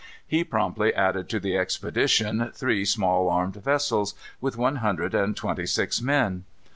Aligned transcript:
He 0.25 0.43
promptly 0.43 0.95
added 0.95 1.29
to 1.29 1.39
the 1.39 1.55
expedition 1.55 2.49
three 2.55 2.85
small 2.85 3.29
armed 3.29 3.57
vessels, 3.57 4.15
with 4.41 4.57
one 4.57 4.77
hundred 4.77 5.13
and 5.13 5.37
twenty 5.37 5.67
six 5.67 6.01
men. 6.01 6.43